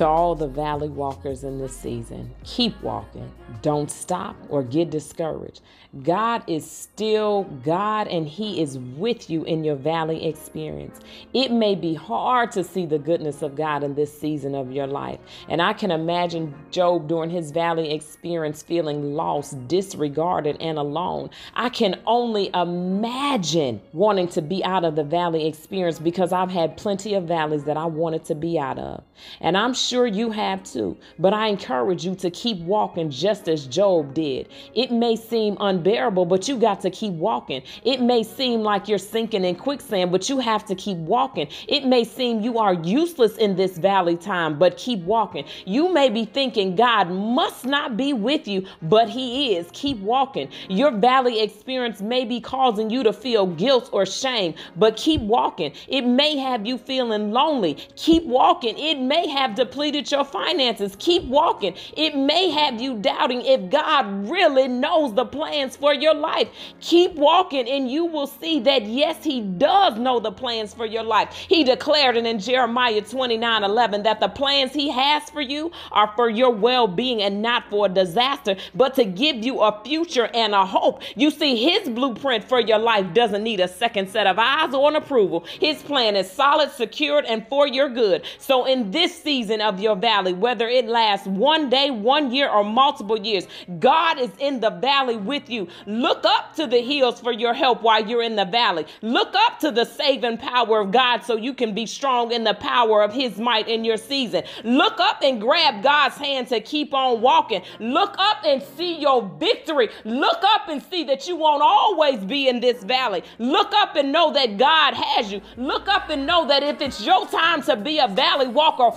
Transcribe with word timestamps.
To 0.00 0.06
all 0.06 0.34
the 0.34 0.48
valley 0.48 0.88
walkers 0.88 1.44
in 1.44 1.58
this 1.58 1.76
season, 1.76 2.34
keep 2.42 2.80
walking. 2.82 3.30
Don't 3.60 3.90
stop 3.90 4.34
or 4.48 4.62
get 4.62 4.88
discouraged. 4.88 5.60
God 6.02 6.42
is 6.46 6.70
still 6.70 7.42
God 7.64 8.08
and 8.08 8.26
He 8.26 8.62
is 8.62 8.78
with 8.78 9.28
you 9.28 9.44
in 9.44 9.62
your 9.62 9.76
valley 9.76 10.24
experience. 10.26 11.00
It 11.34 11.52
may 11.52 11.74
be 11.74 11.92
hard 11.92 12.50
to 12.52 12.64
see 12.64 12.86
the 12.86 12.98
goodness 12.98 13.42
of 13.42 13.56
God 13.56 13.82
in 13.82 13.94
this 13.94 14.18
season 14.18 14.54
of 14.54 14.72
your 14.72 14.86
life. 14.86 15.18
And 15.50 15.60
I 15.60 15.74
can 15.74 15.90
imagine 15.90 16.54
Job 16.70 17.06
during 17.06 17.28
his 17.28 17.50
valley 17.50 17.92
experience 17.92 18.62
feeling 18.62 19.14
lost, 19.14 19.68
disregarded, 19.68 20.56
and 20.60 20.78
alone. 20.78 21.28
I 21.54 21.68
can 21.68 22.00
only 22.06 22.50
imagine 22.54 23.82
wanting 23.92 24.28
to 24.28 24.40
be 24.40 24.64
out 24.64 24.84
of 24.84 24.96
the 24.96 25.04
valley 25.04 25.46
experience 25.46 25.98
because 25.98 26.32
I've 26.32 26.50
had 26.50 26.78
plenty 26.78 27.12
of 27.12 27.24
valleys 27.24 27.64
that 27.64 27.76
I 27.76 27.84
wanted 27.84 28.24
to 28.26 28.34
be 28.34 28.58
out 28.58 28.78
of. 28.78 29.02
And 29.40 29.58
I'm 29.58 29.74
sure 29.90 30.06
you 30.06 30.30
have 30.30 30.62
too. 30.62 30.96
But 31.18 31.34
I 31.34 31.48
encourage 31.48 32.04
you 32.04 32.14
to 32.16 32.30
keep 32.30 32.58
walking 32.60 33.10
just 33.10 33.48
as 33.48 33.66
Job 33.66 34.14
did. 34.14 34.48
It 34.74 34.92
may 34.92 35.16
seem 35.16 35.56
unbearable, 35.58 36.26
but 36.26 36.46
you 36.46 36.56
got 36.56 36.80
to 36.82 36.90
keep 36.90 37.12
walking. 37.14 37.62
It 37.84 38.00
may 38.00 38.22
seem 38.22 38.60
like 38.60 38.86
you're 38.86 38.98
sinking 38.98 39.44
in 39.44 39.56
quicksand, 39.56 40.12
but 40.12 40.28
you 40.28 40.38
have 40.38 40.64
to 40.66 40.76
keep 40.76 40.96
walking. 40.98 41.48
It 41.66 41.84
may 41.84 42.04
seem 42.04 42.40
you 42.40 42.58
are 42.58 42.74
useless 42.74 43.36
in 43.36 43.56
this 43.56 43.78
valley 43.78 44.16
time, 44.16 44.58
but 44.58 44.76
keep 44.76 45.00
walking. 45.00 45.44
You 45.66 45.92
may 45.92 46.08
be 46.08 46.24
thinking 46.24 46.76
God 46.76 47.10
must 47.10 47.64
not 47.64 47.96
be 47.96 48.12
with 48.12 48.46
you, 48.46 48.64
but 48.82 49.08
He 49.08 49.56
is. 49.56 49.68
Keep 49.72 49.98
walking. 49.98 50.48
Your 50.68 50.92
valley 50.92 51.40
experience 51.42 52.00
may 52.00 52.24
be 52.24 52.40
causing 52.40 52.90
you 52.90 53.02
to 53.02 53.12
feel 53.12 53.46
guilt 53.46 53.90
or 53.92 54.06
shame, 54.06 54.54
but 54.76 54.96
keep 54.96 55.20
walking. 55.22 55.72
It 55.88 56.02
may 56.02 56.36
have 56.36 56.64
you 56.64 56.78
feeling 56.78 57.32
lonely. 57.32 57.74
Keep 57.96 58.24
walking. 58.24 58.78
It 58.78 59.00
may 59.00 59.26
have 59.28 59.56
your 59.88 60.24
finances. 60.24 60.94
Keep 60.98 61.24
walking. 61.24 61.74
It 61.96 62.16
may 62.16 62.50
have 62.50 62.80
you 62.80 62.98
doubting 62.98 63.42
if 63.42 63.70
God 63.70 64.28
really 64.28 64.68
knows 64.68 65.14
the 65.14 65.24
plans 65.24 65.76
for 65.76 65.94
your 65.94 66.14
life. 66.14 66.48
Keep 66.80 67.14
walking, 67.14 67.68
and 67.68 67.90
you 67.90 68.04
will 68.04 68.26
see 68.26 68.60
that 68.60 68.84
yes, 68.84 69.24
He 69.24 69.40
does 69.40 69.98
know 69.98 70.20
the 70.20 70.32
plans 70.32 70.74
for 70.74 70.86
your 70.86 71.02
life. 71.02 71.32
He 71.32 71.64
declared 71.64 72.16
it 72.16 72.26
in 72.26 72.38
Jeremiah 72.38 73.00
29 73.00 73.64
11 73.64 74.02
that 74.02 74.20
the 74.20 74.28
plans 74.28 74.72
He 74.72 74.90
has 74.90 75.28
for 75.30 75.40
you 75.40 75.70
are 75.92 76.12
for 76.14 76.28
your 76.28 76.50
well 76.50 76.86
being 76.86 77.22
and 77.22 77.40
not 77.42 77.70
for 77.70 77.86
a 77.86 77.88
disaster, 77.88 78.56
but 78.74 78.94
to 78.96 79.04
give 79.04 79.36
you 79.36 79.60
a 79.60 79.80
future 79.84 80.28
and 80.34 80.54
a 80.54 80.66
hope. 80.66 81.02
You 81.16 81.30
see, 81.30 81.56
His 81.56 81.88
blueprint 81.88 82.44
for 82.44 82.60
your 82.60 82.78
life 82.78 83.14
doesn't 83.14 83.42
need 83.42 83.60
a 83.60 83.68
second 83.68 84.10
set 84.10 84.26
of 84.26 84.38
eyes 84.38 84.74
or 84.74 84.88
an 84.90 84.96
approval. 84.96 85.44
His 85.58 85.82
plan 85.82 86.16
is 86.16 86.30
solid, 86.30 86.70
secured, 86.72 87.24
and 87.24 87.46
for 87.48 87.66
your 87.66 87.88
good. 87.88 88.24
So, 88.38 88.66
in 88.66 88.90
this 88.90 89.22
season 89.22 89.60
of 89.60 89.69
your 89.78 89.94
valley, 89.94 90.32
whether 90.32 90.68
it 90.68 90.86
lasts 90.86 91.26
one 91.26 91.70
day, 91.70 91.90
one 91.90 92.32
year, 92.32 92.48
or 92.48 92.64
multiple 92.64 93.18
years, 93.18 93.46
God 93.78 94.18
is 94.18 94.30
in 94.38 94.60
the 94.60 94.70
valley 94.70 95.16
with 95.16 95.48
you. 95.50 95.68
Look 95.86 96.24
up 96.24 96.54
to 96.56 96.66
the 96.66 96.80
hills 96.80 97.20
for 97.20 97.32
your 97.32 97.54
help 97.54 97.82
while 97.82 98.04
you're 98.04 98.22
in 98.22 98.36
the 98.36 98.44
valley. 98.44 98.86
Look 99.02 99.34
up 99.34 99.60
to 99.60 99.70
the 99.70 99.84
saving 99.84 100.38
power 100.38 100.80
of 100.80 100.90
God 100.90 101.22
so 101.24 101.36
you 101.36 101.54
can 101.54 101.74
be 101.74 101.86
strong 101.86 102.32
in 102.32 102.44
the 102.44 102.54
power 102.54 103.02
of 103.02 103.12
His 103.12 103.38
might 103.38 103.68
in 103.68 103.84
your 103.84 103.96
season. 103.96 104.42
Look 104.64 104.98
up 104.98 105.22
and 105.22 105.40
grab 105.40 105.82
God's 105.82 106.16
hand 106.16 106.48
to 106.48 106.60
keep 106.60 106.94
on 106.94 107.20
walking. 107.20 107.62
Look 107.78 108.14
up 108.18 108.38
and 108.44 108.62
see 108.76 108.98
your 108.98 109.22
victory. 109.38 109.90
Look 110.04 110.42
up 110.42 110.68
and 110.68 110.82
see 110.82 111.04
that 111.04 111.28
you 111.28 111.36
won't 111.36 111.62
always 111.62 112.18
be 112.20 112.48
in 112.48 112.60
this 112.60 112.82
valley. 112.82 113.22
Look 113.38 113.72
up 113.74 113.96
and 113.96 114.12
know 114.12 114.32
that 114.32 114.56
God 114.56 114.94
has 114.94 115.30
you. 115.30 115.40
Look 115.56 115.88
up 115.88 116.08
and 116.08 116.26
know 116.26 116.46
that 116.48 116.62
if 116.62 116.80
it's 116.80 117.04
your 117.04 117.26
time 117.28 117.62
to 117.62 117.76
be 117.76 117.98
a 117.98 118.08
valley 118.08 118.48
walker, 118.48 118.90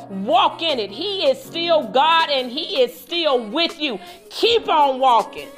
walk 0.54 0.62
in 0.62 0.80
it. 0.80 0.92
He 0.92 1.26
is 1.26 1.42
still 1.42 1.88
God 1.88 2.30
and 2.30 2.52
He 2.52 2.82
is 2.82 2.98
still 2.98 3.44
with 3.50 3.80
you. 3.80 4.00
Keep 4.30 4.70
on 4.70 5.00
walking. 5.00 5.50